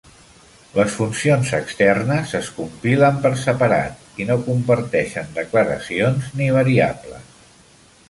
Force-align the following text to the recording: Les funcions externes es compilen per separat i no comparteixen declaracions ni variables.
Les 0.77 0.95
funcions 1.01 1.51
externes 1.57 2.33
es 2.41 2.49
compilen 2.57 3.21
per 3.27 3.33
separat 3.43 4.19
i 4.25 4.29
no 4.33 4.41
comparteixen 4.49 5.33
declaracions 5.41 6.37
ni 6.41 6.53
variables. 6.61 7.35